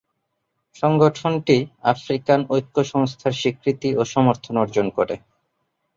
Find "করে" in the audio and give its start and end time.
4.97-5.15